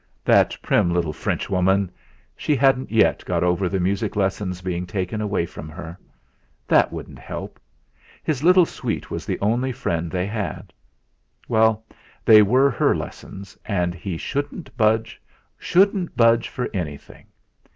That 0.25 0.57
prim 0.63 0.91
little 0.91 1.13
Frenchwoman! 1.13 1.91
She 2.35 2.55
hadn't 2.55 2.89
yet 2.91 3.23
got 3.23 3.43
over 3.43 3.69
the 3.69 3.79
music 3.79 4.15
lessons 4.15 4.59
being 4.59 4.87
taken 4.87 5.21
away 5.21 5.45
from 5.45 5.69
her. 5.69 5.95
That 6.67 6.91
wouldn't 6.91 7.19
help. 7.19 7.59
His 8.23 8.41
little 8.43 8.65
sweet 8.65 9.11
was 9.11 9.27
the 9.27 9.39
only 9.41 9.71
friend 9.71 10.09
they 10.09 10.25
had. 10.25 10.73
Well, 11.47 11.85
they 12.25 12.41
were 12.41 12.71
her 12.71 12.95
lessons. 12.95 13.55
And 13.63 13.93
he 13.93 14.17
shouldn't 14.17 14.75
budge 14.75 15.21
shouldn't 15.59 16.17
budge 16.17 16.49
for 16.49 16.67
anything. 16.73 17.27